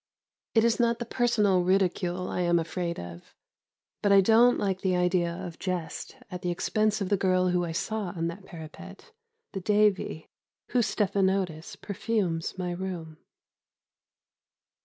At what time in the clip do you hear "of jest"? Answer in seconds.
5.31-6.17